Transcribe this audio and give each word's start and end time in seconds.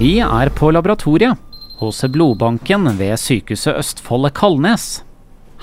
Vi 0.00 0.14
er 0.24 0.48
på 0.56 0.70
laboratoriet 0.72 1.36
hos 1.76 1.98
blodbanken 2.08 2.86
ved 2.96 3.18
Sykehuset 3.20 3.76
Østfold 3.82 4.30
Kalnes. 4.32 5.02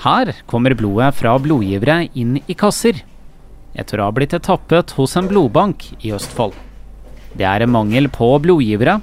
Her 0.04 0.30
kommer 0.46 0.76
blodet 0.78 1.16
fra 1.18 1.32
blodgivere 1.42 2.04
inn 2.14 2.36
i 2.46 2.54
kasser, 2.54 3.00
etter 3.74 3.98
å 3.98 4.06
ha 4.06 4.14
blitt 4.14 4.36
tappet 4.46 4.94
hos 4.94 5.16
en 5.18 5.26
blodbank 5.26 5.88
i 6.06 6.14
Østfold. 6.14 6.54
Det 7.34 7.48
er 7.50 7.66
mangel 7.66 8.06
på 8.14 8.30
blodgivere. 8.44 9.00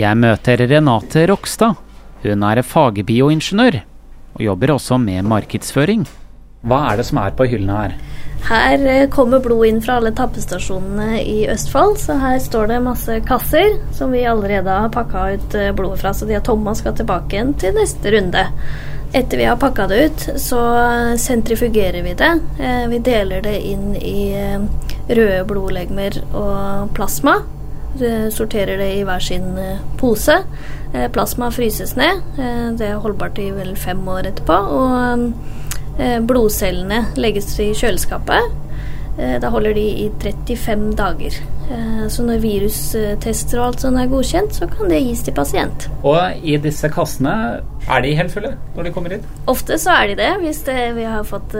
Jeg 0.00 0.20
møter 0.24 0.64
Renate 0.64 1.26
Rokstad. 1.28 1.76
Hun 2.24 2.48
er 2.48 2.64
fagbioingeniør, 2.64 3.82
og 4.32 4.46
jobber 4.48 4.78
også 4.78 4.96
med 4.96 5.28
markedsføring. 5.28 6.08
Hva 6.62 6.78
er 6.92 7.00
det 7.00 7.08
som 7.08 7.18
er 7.22 7.34
på 7.34 7.46
hyllene 7.50 7.78
her? 7.80 7.94
Her 8.42 8.86
eh, 8.90 9.08
kommer 9.10 9.42
blod 9.42 9.66
inn 9.68 9.80
fra 9.82 9.98
alle 9.98 10.12
tappestasjonene 10.18 11.20
i 11.22 11.44
Østfold, 11.50 11.98
så 12.02 12.18
her 12.18 12.40
står 12.42 12.72
det 12.72 12.80
masse 12.82 13.18
kasser 13.26 13.76
som 13.94 14.14
vi 14.14 14.24
allerede 14.26 14.78
har 14.84 14.90
pakka 14.94 15.26
ut 15.36 15.54
eh, 15.58 15.70
blodet 15.76 16.02
fra, 16.02 16.14
så 16.14 16.26
de 16.26 16.36
er 16.38 16.42
tomme 16.46 16.72
og 16.72 16.80
skal 16.80 16.96
tilbake 16.98 17.36
igjen 17.36 17.54
til 17.58 17.76
neste 17.78 18.14
runde. 18.14 18.44
Etter 19.12 19.38
vi 19.38 19.46
har 19.46 19.60
pakka 19.60 19.86
det 19.90 20.00
ut, 20.02 20.26
så 20.40 20.60
sentrifugerer 21.20 22.02
vi 22.02 22.14
det. 22.18 22.32
Eh, 22.58 22.84
vi 22.90 23.02
deler 23.04 23.42
det 23.44 23.56
inn 23.68 23.96
i 23.98 24.32
røde 25.10 25.42
blodlegemer 25.46 26.22
og 26.30 26.94
plasma. 26.96 27.40
Sorterer 28.32 28.78
det 28.80 28.88
i 28.96 29.02
hver 29.04 29.20
sin 29.20 29.50
pose. 30.00 30.38
Plasma 31.12 31.50
fryses 31.52 31.92
ned. 31.98 32.22
Det 32.80 32.86
er 32.88 33.02
holdbart 33.04 33.36
i 33.36 33.50
vel 33.52 33.74
fem 33.76 34.00
år 34.08 34.30
etterpå. 34.30 34.56
og 34.78 35.26
blodcellene 35.98 37.02
legges 37.20 37.50
i 37.60 37.72
kjøleskapet. 37.76 38.62
Eh, 39.18 39.36
da 39.40 39.50
holder 39.52 39.74
de 39.76 39.82
i 40.04 40.06
35 40.22 40.94
dager. 40.96 41.34
Eh, 41.70 42.04
så 42.08 42.24
når 42.24 42.40
virustester 42.40 43.60
og 43.60 43.66
alt 43.66 43.84
sånt 43.84 44.00
er 44.00 44.08
godkjent, 44.08 44.56
så 44.56 44.68
kan 44.70 44.88
det 44.88 45.02
gis 45.04 45.24
til 45.26 45.36
pasient. 45.36 45.88
Og 46.00 46.40
i 46.40 46.56
disse 46.62 46.88
kassene, 46.92 47.34
er 47.82 48.04
de 48.04 48.14
helt 48.16 48.32
fulle 48.32 48.54
når 48.76 48.88
de 48.88 48.94
kommer 48.94 49.16
inn? 49.16 49.26
Ofte 49.52 49.76
så 49.80 49.98
er 49.98 50.12
de 50.12 50.18
det. 50.22 50.30
Hvis 50.40 50.62
det, 50.68 50.78
vi 50.96 51.04
har 51.04 51.28
fått 51.28 51.56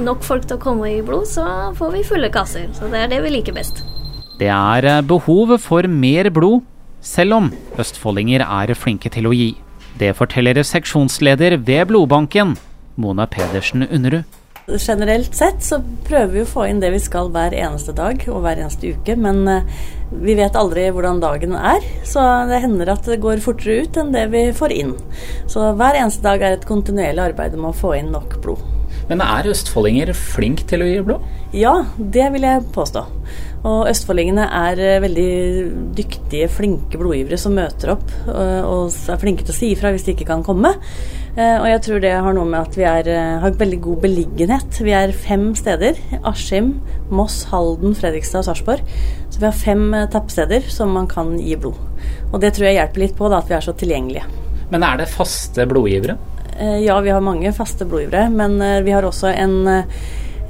nok 0.00 0.24
folk 0.24 0.48
til 0.48 0.56
å 0.56 0.62
komme 0.62 0.88
i 0.94 1.02
blod, 1.04 1.28
så 1.28 1.44
får 1.76 1.96
vi 1.98 2.06
fulle 2.08 2.32
kasser. 2.32 2.70
Så 2.78 2.88
det 2.92 3.04
er 3.04 3.12
det 3.12 3.20
vi 3.26 3.36
liker 3.36 3.56
best. 3.56 3.84
Det 4.40 4.48
er 4.48 5.04
behov 5.04 5.58
for 5.60 5.86
mer 5.86 6.30
blod, 6.32 6.64
selv 7.04 7.36
om 7.36 7.52
østfoldinger 7.82 8.46
er 8.46 8.72
flinke 8.78 9.12
til 9.12 9.28
å 9.28 9.36
gi. 9.36 9.52
Det 10.00 10.14
forteller 10.16 10.62
seksjonsleder 10.64 11.58
ved 11.60 11.90
blodbanken, 11.90 12.56
Mona 12.96 13.26
Pedersen 13.26 13.86
Underud. 13.88 14.24
Generelt 14.66 15.34
sett 15.34 15.64
så 15.66 15.80
prøver 16.06 16.30
vi 16.36 16.42
å 16.44 16.48
få 16.48 16.68
inn 16.70 16.78
det 16.80 16.92
vi 16.94 17.00
skal 17.02 17.32
hver 17.34 17.54
eneste 17.56 17.94
dag 17.98 18.20
og 18.30 18.44
hver 18.44 18.60
eneste 18.62 18.92
uke, 18.94 19.16
men 19.18 19.40
eh, 19.50 19.64
vi 20.22 20.36
vet 20.38 20.54
aldri 20.58 20.84
hvordan 20.94 21.18
dagen 21.22 21.56
er, 21.58 21.82
så 22.06 22.22
det 22.46 22.60
hender 22.62 22.92
at 22.94 23.08
det 23.10 23.18
går 23.24 23.42
fortere 23.42 23.82
ut 23.82 23.98
enn 23.98 24.14
det 24.14 24.28
vi 24.30 24.44
får 24.54 24.76
inn. 24.76 24.94
Så 25.50 25.72
hver 25.74 25.98
eneste 25.98 26.22
dag 26.22 26.44
er 26.46 26.54
et 26.54 26.68
kontinuerlig 26.68 27.24
arbeid 27.32 27.58
med 27.58 27.72
å 27.72 27.80
få 27.80 27.96
inn 27.98 28.12
nok 28.14 28.38
blod. 28.44 28.62
Men 29.10 29.24
er 29.24 29.50
østfoldinger 29.50 30.12
flink 30.14 30.62
til 30.70 30.84
å 30.84 30.88
gi 30.88 31.00
blod? 31.04 31.26
Ja, 31.56 31.74
det 31.98 32.28
vil 32.36 32.46
jeg 32.46 32.68
påstå. 32.76 33.02
Og 33.62 33.86
østfoldingene 33.86 34.44
er 34.58 34.80
eh, 34.82 35.00
veldig 35.02 35.32
dyktige, 35.94 36.48
flinke 36.50 36.98
blodgivere 36.98 37.38
som 37.38 37.54
møter 37.54 37.92
opp 37.94 38.08
eh, 38.26 38.62
og 38.66 38.90
er 38.90 39.20
flinke 39.22 39.44
til 39.46 39.54
å 39.54 39.58
si 39.58 39.68
ifra 39.70 39.92
hvis 39.94 40.06
de 40.06 40.16
ikke 40.16 40.26
kan 40.32 40.42
komme. 40.46 40.72
Eh, 41.36 41.60
og 41.60 41.68
jeg 41.70 41.82
tror 41.86 42.02
det 42.02 42.10
har 42.10 42.34
noe 42.34 42.48
med 42.48 42.58
at 42.58 42.78
vi 42.78 42.86
er, 42.88 43.10
har 43.44 43.60
veldig 43.60 43.78
god 43.84 44.00
beliggenhet. 44.02 44.80
Vi 44.82 44.94
er 44.98 45.14
fem 45.14 45.52
steder. 45.58 46.00
Askim, 46.26 46.74
Moss, 47.14 47.44
Halden, 47.52 47.94
Fredrikstad 47.98 48.42
og 48.42 48.50
Sarpsborg. 48.50 48.96
Så 49.30 49.38
vi 49.38 49.46
har 49.46 49.54
fem 49.54 49.86
tappesteder 50.10 50.66
som 50.72 50.90
man 50.98 51.06
kan 51.10 51.36
gi 51.38 51.54
blod. 51.54 51.78
Og 52.32 52.42
det 52.42 52.56
tror 52.56 52.66
jeg 52.66 52.80
hjelper 52.80 53.04
litt 53.04 53.14
på 53.18 53.30
da, 53.30 53.38
at 53.38 53.52
vi 53.52 53.56
er 53.60 53.64
så 53.64 53.76
tilgjengelige. 53.78 54.26
Men 54.74 54.88
er 54.88 55.04
det 55.04 55.12
faste 55.12 55.68
blodgivere? 55.70 56.18
Ja, 56.82 56.98
vi 57.00 57.12
har 57.14 57.22
mange 57.24 57.54
faste 57.54 57.86
blodgivere. 57.88 58.26
Men 58.32 58.58
vi 58.84 58.92
har 58.92 59.06
også 59.06 59.30
en 59.30 59.54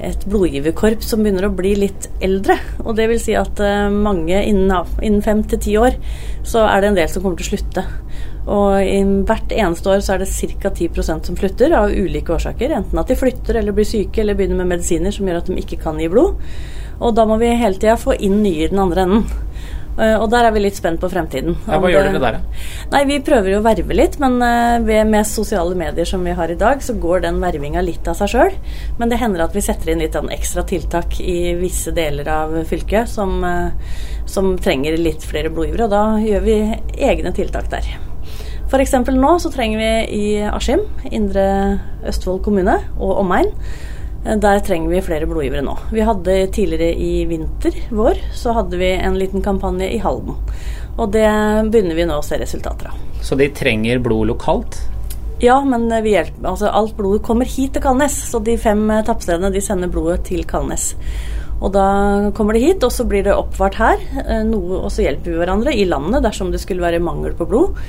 et 0.03 0.27
blodgiverkorps 0.27 1.13
som 1.13 1.23
begynner 1.23 1.47
å 1.47 1.55
bli 1.55 1.75
litt 1.79 2.09
eldre. 2.25 2.59
Og 2.85 2.97
det 2.99 3.09
vil 3.11 3.21
si 3.23 3.37
at 3.39 3.61
uh, 3.63 3.89
mange 3.93 4.41
innen, 4.43 4.95
innen 5.01 5.25
fem 5.25 5.45
til 5.49 5.63
ti 5.63 5.77
år 5.81 5.99
så 6.47 6.67
er 6.67 6.83
det 6.83 6.91
en 6.91 6.99
del 6.99 7.11
som 7.13 7.25
kommer 7.25 7.39
til 7.41 7.49
å 7.49 7.53
slutte. 7.53 7.87
Og 8.43 9.23
hvert 9.29 9.53
eneste 9.55 9.91
år 9.93 10.01
så 10.03 10.17
er 10.17 10.25
det 10.25 10.33
ca. 10.59 10.73
10% 10.75 11.29
som 11.31 11.39
slutter 11.39 11.77
av 11.79 11.95
ulike 11.95 12.35
årsaker. 12.35 12.75
Enten 12.75 12.99
at 12.99 13.11
de 13.11 13.19
flytter 13.19 13.61
eller 13.61 13.77
blir 13.77 13.87
syke 13.87 14.25
eller 14.25 14.39
begynner 14.39 14.59
med 14.59 14.75
medisiner 14.75 15.15
som 15.15 15.29
gjør 15.29 15.43
at 15.43 15.51
de 15.51 15.63
ikke 15.63 15.79
kan 15.85 16.01
gi 16.03 16.11
blod. 16.11 16.43
Og 17.03 17.15
da 17.15 17.27
må 17.27 17.39
vi 17.39 17.55
hele 17.55 17.79
tida 17.79 17.95
få 17.99 18.17
inn 18.19 18.43
nye 18.43 18.67
i 18.67 18.71
den 18.71 18.83
andre 18.83 19.07
enden. 19.07 19.42
Eh, 19.99 20.15
og 20.17 20.31
der 20.33 20.47
er 20.49 20.55
vi 20.55 20.63
litt 20.65 20.79
spent 20.79 21.01
på 21.03 21.11
fremtiden. 21.13 21.57
Ja, 21.67 21.79
hva 21.81 21.91
gjør 21.93 22.09
dere 22.09 22.21
der, 22.23 22.39
Nei, 22.93 23.03
Vi 23.11 23.19
prøver 23.25 23.53
jo 23.53 23.59
å 23.61 23.65
verve 23.65 23.97
litt, 23.97 24.19
men 24.23 24.39
eh, 24.45 25.05
med 25.05 25.29
sosiale 25.29 25.77
medier 25.79 26.09
som 26.09 26.25
vi 26.25 26.37
har 26.37 26.53
i 26.53 26.59
dag, 26.59 26.81
så 26.85 26.97
går 27.01 27.27
den 27.27 27.41
vervinga 27.43 27.83
litt 27.85 28.09
av 28.09 28.17
seg 28.21 28.33
sjøl. 28.33 28.57
Men 29.01 29.13
det 29.13 29.21
hender 29.21 29.45
at 29.45 29.57
vi 29.57 29.65
setter 29.65 29.93
inn 29.93 30.01
litt 30.03 30.17
sånn 30.17 30.33
ekstra 30.33 30.65
tiltak 30.69 31.19
i 31.21 31.55
visse 31.61 31.93
deler 31.97 32.29
av 32.33 32.57
fylket 32.69 33.11
som, 33.13 33.37
eh, 33.45 33.99
som 34.27 34.55
trenger 34.57 34.97
litt 34.97 35.27
flere 35.29 35.53
blodgivere, 35.53 35.91
og 35.91 35.93
da 35.93 36.05
gjør 36.25 36.49
vi 36.49 36.59
egne 36.97 37.35
tiltak 37.37 37.69
der. 37.73 37.93
F.eks. 38.73 38.95
nå 39.13 39.31
så 39.43 39.51
trenger 39.53 39.83
vi 39.83 39.89
i 40.17 40.27
Askim, 40.49 40.87
Indre 41.13 41.45
Østfold 42.09 42.41
kommune 42.47 42.79
og 42.97 43.19
omegn, 43.21 43.51
der 44.23 44.61
trenger 44.63 44.91
vi 44.93 45.03
flere 45.03 45.27
blodgivere 45.27 45.65
nå. 45.67 45.75
Vi 45.91 46.05
hadde 46.07 46.37
tidligere 46.55 46.95
i 46.95 47.25
vinter, 47.27 47.75
vår, 47.91 48.21
så 48.39 48.55
hadde 48.55 48.79
vi 48.79 48.93
en 48.95 49.19
liten 49.19 49.43
kampanje 49.43 49.89
i 49.91 49.99
Halden. 49.99 50.37
Og 50.97 51.11
det 51.11 51.27
begynner 51.73 51.99
vi 51.99 52.07
nå 52.07 52.21
å 52.21 52.25
se 52.25 52.39
resultater 52.39 52.93
av. 52.93 53.01
Så 53.25 53.39
de 53.39 53.49
trenger 53.55 54.03
blod 54.03 54.31
lokalt? 54.31 54.79
Ja, 55.43 55.57
men 55.67 55.89
vi 56.05 56.15
hjelper, 56.15 56.45
altså 56.53 56.71
alt 56.71 56.95
blodet 56.95 57.25
kommer 57.27 57.49
hit 57.49 57.73
til 57.75 57.83
Kalnes. 57.83 58.15
Så 58.31 58.39
de 58.47 58.55
fem 58.61 58.85
eh, 58.95 59.03
tappstedene 59.07 59.51
de 59.51 59.63
sender 59.65 59.91
blodet 59.91 60.21
til 60.29 60.45
Kalnes. 60.47 60.93
Og 61.63 61.73
da 61.75 61.87
kommer 62.37 62.55
det 62.55 62.63
hit, 62.63 62.87
og 62.87 62.95
så 62.95 63.07
blir 63.11 63.27
det 63.27 63.35
oppvart 63.35 63.79
her. 63.81 64.05
Eh, 64.23 64.45
noe, 64.47 64.85
og 64.85 64.93
så 64.95 65.03
hjelper 65.09 65.33
vi 65.33 65.41
hverandre 65.41 65.75
i 65.75 65.89
landet 65.89 66.23
dersom 66.29 66.55
det 66.55 66.63
skulle 66.63 66.85
være 66.85 67.03
mangel 67.03 67.35
på 67.39 67.49
blod. 67.51 67.83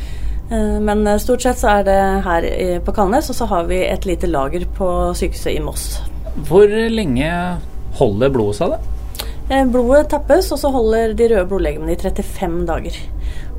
Men 0.54 1.08
stort 1.24 1.42
sett 1.42 1.58
så 1.58 1.80
er 1.80 1.86
det 1.88 2.00
her 2.28 2.46
på 2.86 2.94
Kalnes, 2.94 3.32
og 3.32 3.38
så 3.40 3.48
har 3.50 3.64
vi 3.72 3.80
et 3.88 4.06
lite 4.06 4.30
lager 4.30 4.68
på 4.76 4.90
sykehuset 5.18 5.56
i 5.56 5.64
Moss 5.64 5.88
hvor 6.48 6.68
lenge 6.68 7.30
holder 8.00 8.34
blodet 8.34 8.60
seg, 8.60 8.74
da? 8.74 8.94
Eh, 9.50 9.66
blodet 9.68 10.10
tappes, 10.10 10.52
og 10.56 10.60
så 10.62 10.72
holder 10.74 11.14
de 11.18 11.28
røde 11.34 11.48
blodlegemene 11.50 11.94
i 11.94 12.00
35 12.00 12.64
dager. 12.70 12.98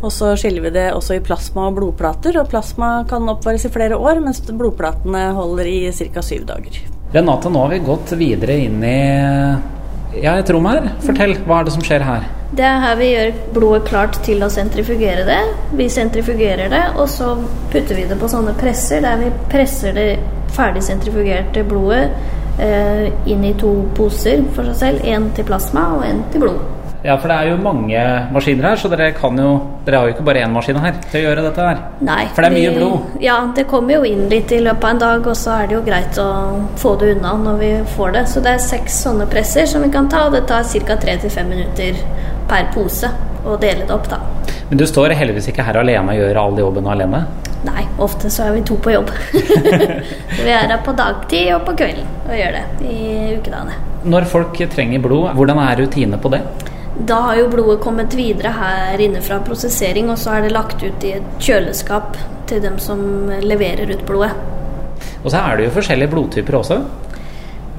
Og 0.04 0.12
så 0.12 0.34
skiller 0.36 0.64
vi 0.66 0.72
det 0.74 0.88
også 0.92 1.16
i 1.16 1.22
plasma 1.24 1.68
og 1.68 1.78
blodplater, 1.78 2.36
og 2.40 2.50
plasma 2.52 3.04
kan 3.08 3.28
oppvares 3.30 3.64
i 3.68 3.72
flere 3.72 3.96
år, 3.96 4.20
mens 4.24 4.42
blodplatene 4.48 5.30
holder 5.36 5.70
i 5.70 5.78
ca. 5.92 6.24
syv 6.24 6.44
dager. 6.50 6.82
Renate, 7.14 7.52
nå 7.52 7.62
har 7.62 7.72
vi 7.72 7.84
gått 7.86 8.12
videre 8.18 8.58
inn 8.64 8.82
i 8.84 8.98
ja, 10.20 10.34
et 10.34 10.50
rom 10.50 10.66
her. 10.66 10.90
Fortell, 11.04 11.36
hva 11.46 11.60
er 11.60 11.68
det 11.68 11.76
som 11.76 11.84
skjer 11.84 12.04
her? 12.04 12.26
Det 12.54 12.64
er 12.66 12.82
her 12.82 12.98
vi 12.98 13.06
gjør 13.10 13.32
blodet 13.54 13.88
klart 13.88 14.18
til 14.26 14.44
å 14.46 14.50
sentrifugere 14.52 15.24
det. 15.26 15.40
Vi 15.78 15.88
sentrifugerer 15.90 16.70
det, 16.70 16.84
og 16.98 17.08
så 17.10 17.32
putter 17.72 17.98
vi 17.98 18.06
det 18.10 18.18
på 18.20 18.30
sånne 18.30 18.54
presser 18.58 19.02
der 19.02 19.18
vi 19.22 19.32
presser 19.50 19.96
det 19.96 20.08
ferdig 20.54 20.84
sentrifugerte 20.86 21.64
blodet 21.66 22.10
inn 22.58 23.44
i 23.44 23.54
to 23.58 23.74
poser 23.96 24.44
for 24.54 24.70
seg 24.70 24.80
selv. 24.80 25.04
Én 25.10 25.28
til 25.34 25.46
plasma 25.48 25.88
og 25.96 26.06
én 26.06 26.22
til 26.32 26.46
blod. 26.46 26.62
Ja, 27.04 27.18
for 27.20 27.28
det 27.28 27.36
er 27.36 27.50
jo 27.50 27.56
mange 27.60 28.02
maskiner 28.32 28.70
her, 28.70 28.78
så 28.80 28.88
dere, 28.88 29.10
kan 29.12 29.36
jo, 29.36 29.50
dere 29.84 29.98
har 30.00 30.06
jo 30.08 30.14
ikke 30.14 30.24
bare 30.24 30.40
én 30.46 30.54
maskin 30.54 30.78
her 30.80 30.94
til 31.10 31.18
å 31.18 31.24
gjøre 31.26 31.42
dette 31.44 31.66
her. 31.66 31.82
Nei. 32.00 32.22
For 32.32 32.40
det 32.40 32.48
er 32.48 32.54
mye 32.54 32.70
blod? 32.78 33.18
Ja, 33.20 33.34
det 33.58 33.66
kommer 33.68 33.98
jo 33.98 34.06
inn 34.08 34.22
litt 34.30 34.54
i 34.56 34.62
løpet 34.64 34.86
av 34.88 34.94
en 34.94 35.02
dag, 35.02 35.28
og 35.28 35.36
så 35.36 35.58
er 35.58 35.68
det 35.68 35.76
jo 35.76 35.82
greit 35.84 36.16
å 36.22 36.30
få 36.80 36.94
det 37.02 37.10
unna 37.18 37.34
når 37.42 37.60
vi 37.60 37.70
får 37.92 38.16
det. 38.16 38.24
Så 38.32 38.40
det 38.46 38.54
er 38.56 38.64
seks 38.64 38.96
sånne 39.04 39.28
presser 39.28 39.68
som 39.68 39.84
vi 39.84 39.92
kan 39.92 40.08
ta, 40.08 40.24
og 40.30 40.38
det 40.38 40.46
tar 40.48 40.64
ca. 40.64 40.96
tre 41.04 41.18
til 41.20 41.34
fem 41.36 41.52
minutter 41.52 42.00
per 42.48 42.72
pose 42.72 43.12
å 43.44 43.58
dele 43.60 43.84
det 43.84 43.92
opp, 43.92 44.08
da. 44.08 44.22
Men 44.70 44.80
du 44.80 44.86
står 44.88 45.12
heldigvis 45.12 45.50
ikke 45.52 45.68
her 45.68 45.82
alene 45.84 46.16
og 46.16 46.22
gjør 46.22 46.40
all 46.40 46.56
jobben 46.64 46.88
alene? 46.88 47.26
Nei, 47.64 47.86
ofte 48.02 48.28
så 48.32 48.48
er 48.48 48.58
vi 48.58 48.62
to 48.68 48.76
på 48.82 48.92
jobb. 48.92 49.10
vi 50.44 50.50
er 50.52 50.68
her 50.68 50.80
på 50.84 50.92
dagtid 50.96 51.54
og 51.54 51.64
på 51.68 51.76
kvelden 51.80 52.08
og 52.24 52.36
gjør 52.36 52.58
det 52.58 52.64
i 52.90 53.04
ukedagene. 53.38 53.78
Når 54.04 54.26
folk 54.28 54.60
trenger 54.74 55.00
blod, 55.04 55.30
hvordan 55.36 55.60
er 55.64 55.80
rutinene 55.80 56.20
på 56.20 56.32
det? 56.34 56.42
Da 56.94 57.16
har 57.24 57.38
jo 57.40 57.46
blodet 57.50 57.80
kommet 57.82 58.12
videre 58.14 58.52
her 58.54 59.00
inne 59.02 59.22
fra 59.24 59.40
prosessering, 59.42 60.12
og 60.12 60.20
så 60.20 60.36
er 60.36 60.44
det 60.44 60.52
lagt 60.54 60.84
ut 60.84 61.06
i 61.06 61.16
et 61.16 61.40
kjøleskap 61.42 62.18
til 62.46 62.60
dem 62.62 62.76
som 62.82 63.00
leverer 63.42 63.90
ut 63.90 64.04
blodet. 64.06 64.36
Og 65.24 65.32
så 65.32 65.40
er 65.40 65.56
det 65.56 65.66
jo 65.66 65.74
forskjellige 65.78 66.12
blodtyper 66.12 66.60
også? 66.60 66.78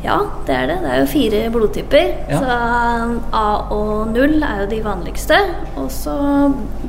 Ja, 0.06 0.20
det 0.46 0.54
er 0.54 0.68
det. 0.70 0.76
Det 0.84 0.90
er 0.94 1.00
jo 1.02 1.06
fire 1.10 1.40
blodtyper. 1.50 2.10
Ja. 2.30 2.40
Så 2.42 2.58
A 3.34 3.46
og 3.74 4.12
0 4.14 4.36
er 4.46 4.64
jo 4.64 4.68
de 4.70 4.82
vanligste. 4.86 5.40
Og 5.82 5.88
så 5.94 6.16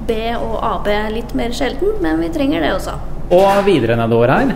B 0.07 0.19
og 0.37 0.57
AB 0.61 0.91
er 0.93 1.15
litt 1.15 1.33
mer 1.39 1.55
sjelden, 1.57 1.97
men 2.05 2.21
vi 2.21 2.29
trenger 2.35 2.67
det 2.67 2.75
også. 2.77 2.99
Og 3.33 3.63
videre 3.67 3.97
nedover 3.99 4.31
her, 4.31 4.53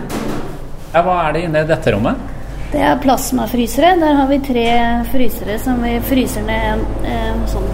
ja, 0.91 1.01
hva 1.03 1.17
er 1.25 1.33
det 1.35 1.41
inne 1.47 1.63
i 1.63 1.67
dette 1.67 1.93
rommet? 1.95 2.27
Det 2.71 2.79
er 2.83 2.99
plasmafrysere. 3.03 3.95
Der 3.99 4.19
har 4.19 4.27
vi 4.29 4.37
tre 4.45 4.67
frysere 5.11 5.57
som 5.59 5.81
vi 5.83 5.97
fryser 6.07 6.45
ned 6.47 6.85
eh, 7.07 7.41
sånn 7.51 7.71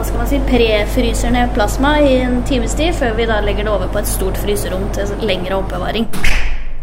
hva 0.00 0.06
skal 0.06 0.20
man 0.22 0.28
si, 0.30 0.38
prefryser 0.48 1.32
ned 1.34 1.50
plasma 1.52 1.90
i 2.00 2.14
en 2.22 2.38
times 2.48 2.72
tid, 2.78 2.94
før 2.96 3.12
vi 3.18 3.26
da 3.28 3.40
legger 3.44 3.66
det 3.66 3.72
over 3.74 3.90
på 3.92 4.00
et 4.00 4.08
stort 4.08 4.38
fryserom 4.40 4.86
til 4.96 5.10
lengre 5.28 5.58
oppbevaring. 5.58 6.06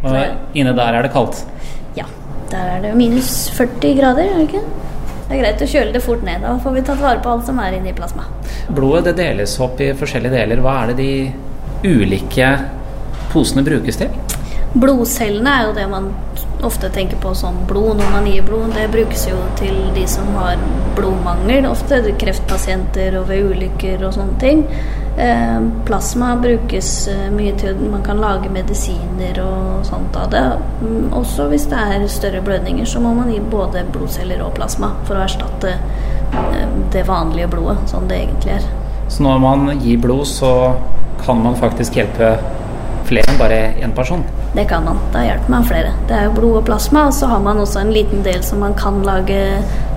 Og 0.06 0.58
inne 0.60 0.76
der 0.78 1.00
er 1.00 1.08
det 1.08 1.12
kaldt? 1.16 1.40
Ja. 1.98 2.06
Der 2.52 2.70
er 2.78 2.84
det 2.86 2.94
minus 2.96 3.50
40 3.58 3.96
grader, 3.98 4.24
er 4.24 4.38
det 4.40 4.48
ikke? 4.48 4.64
Det 5.28 5.36
er 5.36 5.42
greit 5.42 5.62
å 5.64 5.68
kjøle 5.68 5.92
det 5.92 6.02
fort 6.06 6.24
ned. 6.24 6.44
Da 6.46 6.54
får 6.64 6.76
vi 6.78 6.86
tatt 6.88 7.02
vare 7.04 7.20
på 7.24 7.34
alt 7.34 7.48
som 7.50 7.60
er 7.60 7.76
inni 7.76 7.92
plasma. 7.96 8.30
Blodet 8.72 9.10
det 9.10 9.18
deles 9.20 9.58
opp 9.64 9.82
i 9.84 9.92
forskjellige 9.98 10.38
deler. 10.38 10.62
Hva 10.64 10.78
er 10.84 10.94
det 10.94 10.98
de 11.02 11.92
ulike 11.98 12.54
posene 13.34 13.66
brukes 13.68 14.00
til? 14.00 14.14
Blodcellene 14.78 15.52
er 15.52 15.68
jo 15.68 15.76
det 15.76 15.88
man 15.92 16.08
ofte 16.68 16.90
tenker 16.94 17.20
på 17.22 17.34
som 17.38 17.60
blod 17.68 18.00
når 18.00 18.14
man 18.14 18.30
gir 18.32 18.46
blod. 18.48 18.72
Det 18.76 18.88
brukes 18.94 19.28
jo 19.28 19.42
til 19.60 19.76
de 19.96 20.06
som 20.10 20.32
har 20.40 20.64
blodmangel, 20.96 21.68
ofte 21.70 22.00
kreftpasienter 22.20 23.20
og 23.20 23.28
ved 23.32 23.52
ulykker 23.52 24.08
og 24.08 24.16
sånne 24.16 24.40
ting. 24.42 24.64
Eh, 25.18 25.62
plasma 25.86 26.36
brukes 26.36 27.08
eh, 27.08 27.30
mye 27.34 27.56
til 27.58 27.80
man 27.90 28.04
kan 28.06 28.20
lage 28.22 28.52
medisiner 28.54 29.40
og 29.42 29.86
sånt 29.86 30.14
av 30.16 30.30
det. 30.30 30.44
Mm, 30.82 31.08
også 31.18 31.48
hvis 31.50 31.66
det 31.72 31.80
er 31.80 32.06
større 32.08 32.42
blødninger, 32.46 32.86
så 32.86 33.02
må 33.02 33.16
man 33.18 33.32
gi 33.34 33.40
både 33.42 33.82
blodceller 33.94 34.44
og 34.46 34.54
plasma 34.60 34.92
for 35.08 35.18
å 35.18 35.24
erstatte 35.26 35.74
eh, 35.74 36.68
det 36.94 37.08
vanlige 37.10 37.50
blodet, 37.56 37.80
sånn 37.90 38.06
det 38.12 38.22
egentlig 38.28 38.60
er. 38.60 38.70
Så 39.10 39.26
når 39.26 39.42
man 39.42 39.66
gir 39.82 39.98
blod, 40.06 40.28
så 40.30 40.54
kan 41.26 41.42
man 41.42 41.58
faktisk 41.58 41.98
hjelpe 41.98 42.36
flere 43.10 43.32
enn 43.32 43.42
bare 43.42 43.60
én 43.82 43.98
person? 43.98 44.22
Det 44.54 44.68
kan 44.70 44.86
man. 44.86 45.00
Da 45.14 45.26
hjelper 45.26 45.50
man 45.50 45.66
flere. 45.66 45.96
Det 46.06 46.14
er 46.14 46.28
jo 46.28 46.36
blod 46.38 46.62
og 46.62 46.66
plasma, 46.70 47.08
og 47.10 47.18
så 47.18 47.34
har 47.34 47.42
man 47.42 47.58
også 47.64 47.82
en 47.82 47.94
liten 47.96 48.22
del 48.22 48.44
som 48.46 48.62
man 48.62 48.78
kan 48.78 49.02
lage 49.08 49.42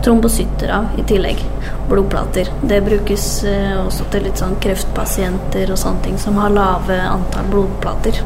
trombosytter 0.04 0.72
av 0.74 1.00
i 1.00 1.04
tillegg. 1.08 1.42
Blodplater. 1.88 2.50
Det 2.62 2.80
brukes 2.86 3.24
eh, 3.44 3.74
også 3.80 4.06
til 4.12 4.28
litt 4.28 4.40
sånn 4.40 4.56
kreftpasienter 4.62 5.72
og 5.72 5.80
sånne 5.80 6.04
ting 6.06 6.20
som 6.20 6.38
har 6.40 6.52
lave 6.54 7.00
antall 7.02 7.48
blodplater. 7.50 8.20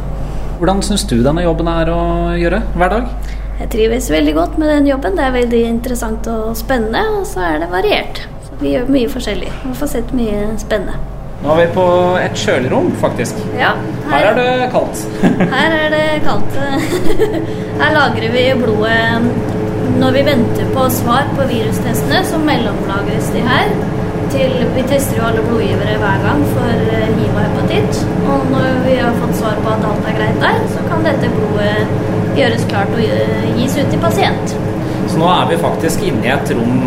Hvordan 0.59 0.85
syns 0.87 1.07
du 1.11 1.17
denne 1.25 1.43
jobben 1.45 1.71
er 1.71 1.91
å 1.91 2.03
gjøre 2.39 2.61
hver 2.77 2.93
dag? 2.93 3.09
Jeg 3.59 3.71
trives 3.71 4.11
veldig 4.11 4.35
godt 4.35 4.55
med 4.59 4.71
den 4.71 4.87
jobben. 4.91 5.17
Det 5.19 5.25
er 5.27 5.35
veldig 5.35 5.65
interessant 5.69 6.29
og 6.31 6.55
spennende, 6.59 7.03
og 7.19 7.27
så 7.31 7.45
er 7.49 7.59
det 7.63 7.73
variert. 7.73 8.23
Så 8.47 8.61
vi 8.61 8.75
gjør 8.75 8.95
mye 8.95 9.11
forskjellig 9.11 9.51
og 9.65 9.77
får 9.81 9.93
sett 9.97 10.15
mye 10.17 10.47
spennende. 10.63 10.99
Nå 11.45 11.53
er 11.53 11.59
vi 11.61 11.67
på 11.75 11.85
et 12.23 12.39
kjølerom, 12.41 12.87
faktisk. 13.03 13.41
Ja, 13.59 13.75
her, 14.09 14.31
her 14.31 14.39
er 14.41 14.63
det 14.63 14.69
kaldt. 14.73 15.03
her 15.53 15.75
er 15.77 15.91
det 15.93 16.05
kaldt. 16.25 16.57
her 17.83 17.93
lagrer 17.99 18.33
vi 18.33 18.47
blodet 18.63 19.54
når 20.01 20.17
vi 20.17 20.23
venter 20.27 20.71
på 20.75 20.87
svar 20.91 21.29
på 21.37 21.47
virustestene, 21.49 22.23
så 22.27 22.39
mellomlagres 22.43 23.31
de 23.35 23.43
her. 23.45 23.71
Til, 24.33 24.55
vi 24.75 24.83
tester 24.89 25.19
jo 25.21 25.27
alle 25.29 25.43
blodgivere 25.45 25.99
hver 26.01 26.23
gang 26.25 26.43
for 26.57 26.73
eh, 26.97 27.11
hiv 27.13 27.31
og 27.37 27.43
hepatitt. 27.45 28.01
Og 28.33 28.47
når 28.51 28.81
vi 28.87 28.95
har 28.99 29.19
fått 29.21 29.37
svar 29.39 29.61
på 29.63 29.69
at 29.75 29.85
alt 29.91 30.09
er 30.11 30.17
greit 30.19 30.39
der, 30.43 30.59
så 30.75 30.81
kan 30.89 31.05
dette 31.07 31.31
blodet 31.37 31.77
gjøres 32.39 32.65
klart 32.71 32.91
og 32.97 33.03
gis 33.59 33.77
ut 33.79 33.89
til 33.93 34.01
pasient. 34.03 34.57
Så 35.07 35.21
nå 35.21 35.29
er 35.31 35.45
vi 35.53 35.57
faktisk 35.63 36.03
inne 36.09 36.25
i 36.27 36.33
et 36.35 36.49
rom, 36.57 36.79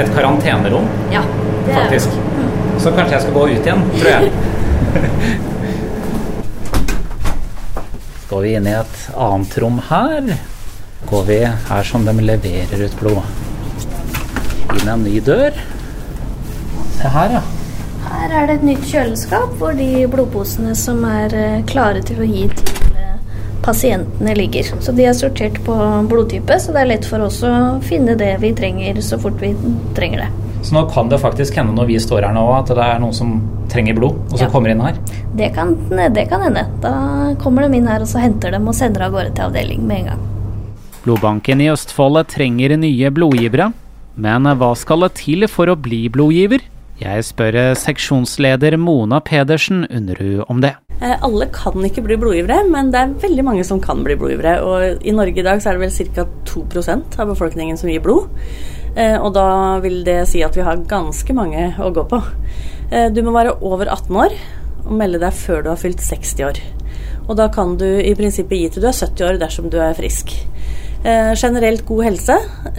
et 0.00 0.08
karantenerom? 0.14 0.86
Ja, 1.12 1.22
det 1.66 1.74
faktisk. 1.76 2.10
er 2.14 2.20
mm. 2.38 2.48
Så 2.80 2.88
kanskje 2.94 3.14
jeg 3.18 3.22
skal 3.26 3.36
gå 3.36 3.44
ut 3.50 3.64
igjen, 3.66 3.82
tror 3.98 4.10
jeg. 4.14 4.22
Står 8.24 8.40
vi 8.46 8.50
inn 8.56 8.66
i 8.70 8.76
et 8.78 8.96
annet 9.12 9.52
rom 9.62 9.78
her, 9.90 10.22
går 11.10 11.26
vi 11.28 11.40
her 11.68 11.82
som 11.88 12.04
de 12.06 12.14
leverer 12.20 12.84
ut 12.86 12.96
blod. 13.00 13.22
Inn 14.74 14.88
en 14.88 15.04
ny 15.04 15.18
dør. 15.24 15.56
Se 16.98 17.10
her, 17.14 17.38
ja. 17.38 17.42
Her 18.04 18.32
er 18.32 18.48
det 18.48 18.58
et 18.58 18.66
nytt 18.68 18.86
kjøleskap 18.88 19.56
hvor 19.60 19.76
de 19.76 20.06
blodposene 20.10 20.74
som 20.78 21.02
er 21.08 21.34
eh, 21.36 21.64
klare 21.68 22.02
til 22.06 22.22
å 22.22 22.28
gi 22.28 22.46
til 22.56 22.94
eh, 23.00 23.18
pasientene 23.64 24.36
ligger. 24.38 24.70
Så 24.84 24.94
de 24.96 25.08
er 25.08 25.16
sortert 25.16 25.58
på 25.66 25.76
blodtype, 26.10 26.58
så 26.60 26.74
det 26.74 26.84
er 26.84 26.90
lett 26.94 27.08
for 27.08 27.24
oss 27.26 27.42
å 27.44 27.54
finne 27.84 28.16
det 28.20 28.34
vi 28.44 28.54
trenger 28.56 29.00
så 29.04 29.20
fort 29.20 29.40
vi 29.42 29.54
trenger 29.96 30.24
det. 30.24 30.30
Så 30.64 30.72
nå 30.76 30.86
kan 30.88 31.10
det 31.12 31.20
faktisk 31.20 31.58
hende 31.60 31.74
når 31.76 31.90
vi 31.90 31.98
står 32.00 32.24
her 32.24 32.36
nå 32.36 32.44
at 32.56 32.70
det 32.72 32.84
er 32.84 33.02
noen 33.02 33.16
som 33.16 33.34
trenger 33.72 33.96
blod, 33.98 34.16
og 34.30 34.38
så 34.38 34.46
ja. 34.46 34.52
kommer 34.52 34.72
inn 34.72 34.80
her? 34.80 34.96
Det 35.36 35.50
kan, 35.56 35.74
det 35.90 36.28
kan 36.30 36.44
hende. 36.46 36.64
Da 36.80 36.94
kommer 37.42 37.66
de 37.66 37.80
inn 37.80 37.90
her 37.90 38.04
og 38.04 38.08
så 38.08 38.22
henter 38.22 38.54
dem 38.54 38.70
og 38.70 38.76
sender 38.78 39.08
av 39.08 39.16
gårde 39.16 39.34
til 39.34 39.48
avdeling 39.50 39.84
med 39.84 40.04
en 40.04 40.14
gang. 40.14 40.30
Blodbanken 41.04 41.60
i 41.60 41.66
Østfold 41.68 42.22
trenger 42.32 42.72
nye 42.80 43.10
blodgivere. 43.12 43.72
Men 44.16 44.48
hva 44.56 44.70
skal 44.78 45.04
det 45.04 45.18
til 45.18 45.44
for 45.52 45.68
å 45.68 45.76
bli 45.76 46.06
blodgiver? 46.08 46.62
Jeg 46.96 47.26
spør 47.26 47.74
seksjonsleder 47.76 48.78
Mona 48.80 49.18
Pedersen 49.20 49.82
Underud 49.90 50.46
om 50.48 50.62
det. 50.64 50.70
Eh, 51.02 51.16
alle 51.26 51.50
kan 51.52 51.76
ikke 51.84 52.06
bli 52.06 52.16
blodgivere, 52.22 52.62
men 52.70 52.88
det 52.94 53.02
er 53.02 53.12
veldig 53.20 53.44
mange 53.44 53.66
som 53.68 53.82
kan 53.84 54.00
bli 54.06 54.16
blodgivere. 54.16 54.54
Og 54.64 55.04
i 55.04 55.12
Norge 55.12 55.42
i 55.42 55.44
dag 55.44 55.60
så 55.60 55.72
er 55.72 55.76
det 55.76 55.90
vel 55.90 56.14
ca. 56.16 56.24
2 56.48 56.64
av 57.18 57.34
befolkningen 57.34 57.76
som 57.76 57.90
gir 57.92 58.00
blod. 58.00 58.30
Eh, 58.96 59.18
og 59.18 59.34
da 59.36 59.80
vil 59.84 60.04
det 60.06 60.22
si 60.30 60.40
at 60.46 60.56
vi 60.56 60.64
har 60.64 60.86
ganske 60.88 61.36
mange 61.36 61.74
å 61.82 61.90
gå 61.92 62.06
på. 62.08 62.22
Eh, 62.90 63.10
du 63.12 63.20
må 63.26 63.34
være 63.36 63.58
over 63.60 63.90
18 63.90 64.22
år 64.24 64.38
og 64.86 64.96
melde 64.96 65.20
deg 65.20 65.36
før 65.36 65.64
du 65.64 65.72
har 65.74 65.84
fylt 65.84 66.00
60 66.00 66.48
år. 66.48 66.64
Og 67.28 67.36
da 67.36 67.50
kan 67.52 67.76
du 67.80 67.88
i 67.88 68.14
prinsippet 68.16 68.56
gi 68.56 68.72
til 68.72 68.84
du 68.84 68.88
er 68.88 68.96
70 68.96 69.28
år 69.28 69.40
dersom 69.42 69.68
du 69.72 69.80
er 69.82 69.96
frisk. 69.98 70.32
Eh, 71.04 71.34
generelt 71.36 71.86
god 71.86 72.04
helse. 72.04 72.34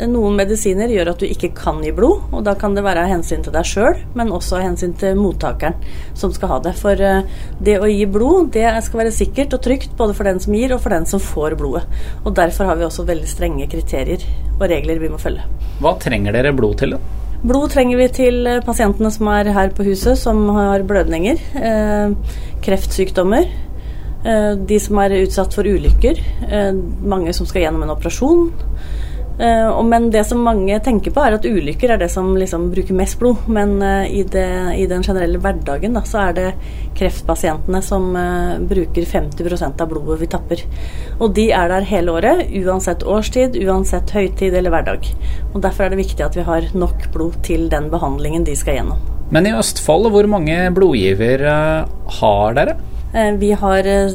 Noen 0.10 0.33
medisiner 0.39 0.89
gjør 0.89 1.12
at 1.12 1.19
du 1.22 1.27
ikke 1.30 1.51
kan 1.54 1.83
gi 1.86 1.92
blod, 1.94 2.24
og 2.33 2.42
da 2.48 2.56
kan 2.57 2.74
det 2.74 2.81
være 2.81 3.04
av 3.06 3.12
hensyn 3.12 3.44
til 3.45 3.54
deg 3.54 3.68
sjøl, 3.69 4.00
men 4.18 4.31
også 4.33 4.57
av 4.57 4.63
hensyn 4.66 4.95
til 4.98 5.19
mottakeren 5.19 5.77
som 6.18 6.33
skal 6.33 6.56
ha 6.56 6.57
det. 6.66 6.74
For 6.80 6.98
eh, 6.98 7.27
det 7.62 7.75
å 7.77 7.89
gi 7.92 8.07
blod, 8.10 8.50
det 8.56 8.66
skal 8.88 9.04
være 9.04 9.13
sikkert 9.13 9.54
og 9.54 9.62
trygt 9.68 9.94
både 10.00 10.16
for 10.18 10.25
den 10.25 10.42
som 10.42 10.57
gir 10.57 10.74
og 10.74 10.81
for 10.81 10.95
den 10.95 11.06
som 11.06 11.22
får 11.22 11.54
blodet. 11.60 11.86
Og 12.24 12.33
derfor 12.39 12.72
har 12.72 12.81
vi 12.81 12.88
også 12.88 13.06
veldig 13.06 13.30
strenge 13.30 13.69
kriterier 13.69 14.25
og 14.56 14.66
regler 14.74 15.04
vi 15.06 15.12
må 15.13 15.22
følge. 15.22 15.45
Hva 15.86 15.94
trenger 16.01 16.33
dere 16.33 16.56
blod 16.57 16.80
til? 16.81 16.98
da? 16.98 17.22
Blod 17.45 17.75
trenger 17.75 18.01
vi 18.01 18.10
til 18.10 18.42
eh, 18.50 18.63
pasientene 18.66 19.13
som 19.13 19.30
er 19.30 19.54
her 19.54 19.69
på 19.77 19.86
huset, 19.86 20.18
som 20.18 20.48
har 20.56 20.81
blødninger, 20.89 21.45
eh, 21.62 22.42
kreftsykdommer, 22.66 23.45
de 24.68 24.80
som 24.81 25.00
er 25.04 25.19
utsatt 25.22 25.54
for 25.54 25.68
ulykker. 25.68 26.22
Eh, 26.50 26.72
mange 27.06 27.33
som 27.33 27.45
skal 27.45 27.66
gjennom 27.66 27.83
en 27.86 27.94
operasjon. 27.94 28.48
Eh, 29.39 29.81
men 29.83 30.07
det 30.10 30.24
som 30.25 30.39
mange 30.42 30.80
tenker 30.81 31.13
på, 31.13 31.22
er 31.22 31.36
at 31.36 31.45
ulykker 31.45 31.94
er 31.94 32.00
det 32.01 32.07
som 32.10 32.31
liksom 32.39 32.69
bruker 32.72 32.98
mest 32.98 33.19
blod. 33.22 33.44
Men 33.46 33.77
i, 33.84 34.24
det, 34.24 34.48
i 34.79 34.88
den 34.89 35.05
generelle 35.05 35.41
hverdagen 35.44 35.94
da, 35.94 36.01
så 36.08 36.24
er 36.24 36.38
det 36.39 36.48
kreftpasientene 36.98 37.84
som 37.86 38.08
bruker 38.65 39.05
50% 39.12 39.84
av 39.84 39.91
blodet 39.91 40.17
vi 40.24 40.32
tapper. 40.32 40.65
Og 41.20 41.36
de 41.38 41.51
er 41.53 41.70
der 41.70 41.86
hele 41.89 42.17
året, 42.17 42.48
uansett 42.63 43.05
årstid, 43.05 43.60
uansett 43.67 44.15
høytid 44.15 44.55
eller 44.55 44.74
hverdag. 44.74 45.12
Og 45.53 45.62
Derfor 45.62 45.86
er 45.86 45.94
det 45.94 46.01
viktig 46.01 46.25
at 46.25 46.39
vi 46.39 46.48
har 46.48 46.72
nok 46.74 47.12
blod 47.13 47.38
til 47.46 47.70
den 47.70 47.91
behandlingen 47.94 48.48
de 48.48 48.58
skal 48.58 48.79
gjennom. 48.79 49.05
Men 49.34 49.46
i 49.50 49.55
Østfold, 49.58 50.10
hvor 50.13 50.27
mange 50.29 50.58
blodgiver 50.74 51.48
har 52.22 52.58
dere? 52.58 52.77
Eh, 53.15 53.31
vi 53.31 53.51
har 53.51 53.88
eh, 53.88 54.12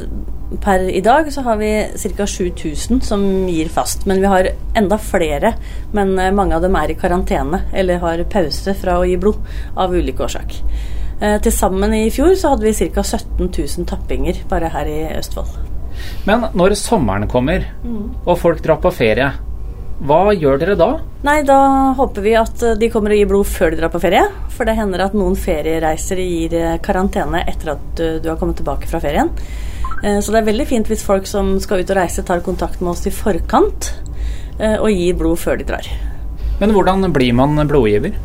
Per 0.63 0.79
i 0.79 0.99
dag 1.01 1.33
så 1.33 1.41
har 1.41 1.55
vi 1.57 1.87
ca. 2.17 2.25
7000 2.27 3.01
som 3.01 3.21
gir 3.47 3.69
fast, 3.69 4.05
men 4.05 4.19
vi 4.19 4.27
har 4.27 4.49
enda 4.75 4.97
flere. 4.97 5.53
Men 5.93 6.19
eh, 6.19 6.31
mange 6.31 6.55
av 6.55 6.61
dem 6.61 6.75
er 6.75 6.91
i 6.91 6.97
karantene 6.99 7.61
eller 7.73 8.01
har 8.03 8.23
pause 8.29 8.73
fra 8.75 8.97
å 8.99 9.05
gi 9.07 9.15
blod 9.17 9.39
av 9.79 9.95
ulike 9.95 10.27
årsak. 10.27 10.57
Til 11.21 11.53
sammen 11.53 11.93
i 11.93 12.07
fjor 12.09 12.33
så 12.33 12.55
hadde 12.55 12.65
vi 12.65 12.89
ca. 12.89 13.03
17 13.03 13.45
000 13.45 13.85
tappinger 13.87 14.39
bare 14.49 14.71
her 14.73 14.89
i 14.89 14.99
Østfold. 15.19 15.53
Men 16.25 16.47
når 16.57 16.73
sommeren 16.79 17.27
kommer 17.29 17.67
mm. 17.83 18.25
og 18.25 18.39
folk 18.41 18.63
drar 18.65 18.81
på 18.81 18.89
ferie, 18.91 19.27
hva 20.01 20.31
gjør 20.33 20.57
dere 20.61 20.75
da? 20.79 20.91
Nei, 21.25 21.41
Da 21.45 21.57
håper 21.97 22.23
vi 22.25 22.31
at 22.39 22.63
de 22.79 22.89
kommer 22.89 23.13
og 23.13 23.19
gir 23.19 23.29
blod 23.29 23.49
før 23.49 23.73
de 23.73 23.81
drar 23.81 23.91
på 23.93 24.01
ferie. 24.01 24.23
For 24.49 24.65
det 24.65 24.77
hender 24.79 25.03
at 25.05 25.17
noen 25.17 25.37
feriereiser 25.37 26.21
gir 26.21 26.55
eh, 26.57 26.79
karantene 26.81 27.43
etter 27.45 27.75
at 27.75 28.01
du 28.01 28.25
har 28.25 28.39
kommet 28.39 28.57
tilbake 28.57 28.89
fra 28.89 29.01
ferien. 29.03 29.29
Eh, 30.01 30.17
så 30.19 30.33
det 30.33 30.41
er 30.41 30.49
veldig 30.49 30.67
fint 30.69 30.89
hvis 30.89 31.05
folk 31.05 31.29
som 31.29 31.53
skal 31.61 31.83
ut 31.83 31.93
og 31.93 31.99
reise, 31.99 32.25
tar 32.25 32.41
kontakt 32.45 32.81
med 32.81 32.95
oss 32.95 33.05
i 33.05 33.13
forkant 33.13 33.91
eh, 34.57 34.77
og 34.79 34.89
gir 34.89 35.17
blod 35.19 35.37
før 35.41 35.61
de 35.61 35.69
drar. 35.69 35.91
Men 36.61 36.73
hvordan 36.73 37.05
blir 37.13 37.33
man 37.37 37.61
blodgiver? 37.69 38.17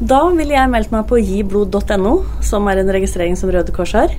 Da 0.00 0.22
ville 0.32 0.54
jeg 0.54 0.70
meldt 0.72 0.92
meg 0.94 1.04
på 1.10 1.18
giblod.no, 1.20 2.12
som 2.40 2.68
er 2.72 2.78
en 2.80 2.92
registrering 2.96 3.34
som 3.36 3.50
Røde 3.52 3.72
Kors 3.76 3.92
har. 3.92 4.14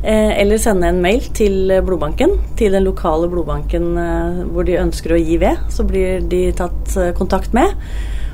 Eh, 0.00 0.30
eller 0.40 0.60
sende 0.62 0.88
en 0.88 1.02
mail 1.04 1.26
til 1.36 1.68
blodbanken, 1.84 2.38
til 2.56 2.72
den 2.72 2.86
lokale 2.86 3.28
blodbanken 3.28 3.90
eh, 4.00 4.38
hvor 4.54 4.64
de 4.64 4.78
ønsker 4.80 5.12
å 5.12 5.20
gi 5.20 5.36
ved. 5.42 5.60
Så 5.74 5.84
blir 5.84 6.24
de 6.32 6.46
tatt 6.56 6.96
eh, 6.96 7.12
kontakt 7.18 7.52
med. 7.52 7.76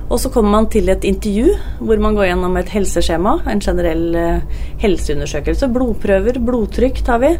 Og 0.06 0.20
så 0.22 0.30
kommer 0.30 0.54
man 0.54 0.70
til 0.70 0.92
et 0.92 1.02
intervju 1.08 1.56
hvor 1.82 1.98
man 1.98 2.14
går 2.14 2.28
gjennom 2.28 2.60
et 2.60 2.70
helseskjema, 2.70 3.40
en 3.50 3.64
generell 3.64 4.18
helseundersøkelse. 4.84 5.72
Blodprøver, 5.74 6.38
blodtrykk 6.46 7.02
tar 7.08 7.24
vi. 7.24 7.32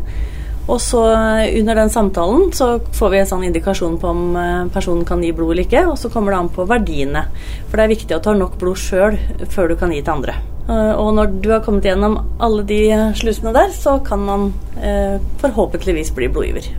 Og 0.65 0.81
så 0.81 1.03
eh, 1.13 1.61
under 1.61 1.77
den 1.77 1.93
samtalen 1.93 2.49
så 2.57 2.79
får 2.97 3.13
vi 3.13 3.21
en 3.21 3.29
sånn 3.29 3.45
indikasjon 3.51 3.99
på 4.01 4.09
om 4.09 4.25
eh, 4.41 4.63
personen 4.73 5.05
kan 5.09 5.23
gi 5.25 5.35
blod 5.37 5.53
eller 5.53 5.67
ikke, 5.67 5.85
og 5.91 5.99
så 6.01 6.11
kommer 6.13 6.33
det 6.33 6.41
an 6.41 6.51
på 6.55 6.65
verdiene. 6.71 7.27
For 7.69 7.77
det 7.77 7.85
er 7.85 7.95
viktig 7.95 8.17
å 8.17 8.23
ta 8.25 8.37
nok 8.37 8.57
blod 8.61 8.81
sjøl 8.81 9.19
før 9.53 9.73
du 9.73 9.77
kan 9.81 9.93
gi 9.93 10.01
til 10.01 10.15
andre. 10.17 10.39
Eh, 10.65 10.95
og 10.97 11.13
når 11.19 11.37
du 11.45 11.51
har 11.53 11.61
kommet 11.67 11.85
gjennom 11.85 12.17
alle 12.43 12.65
de 12.69 12.81
slusene 13.19 13.53
der, 13.57 13.77
så 13.77 13.99
kan 14.07 14.25
man 14.25 14.49
eh, 14.81 15.21
forhåpentligvis 15.45 16.15
bli 16.17 16.33
blodgiver. 16.33 16.73